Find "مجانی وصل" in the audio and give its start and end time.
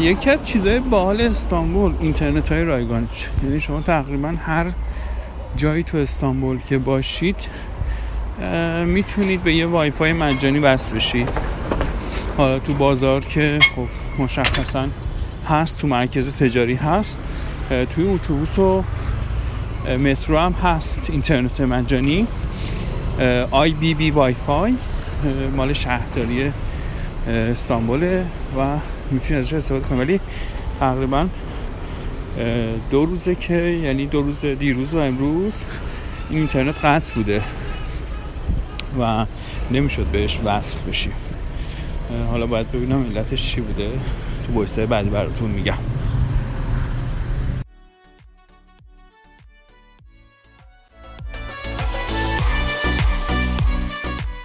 10.12-10.94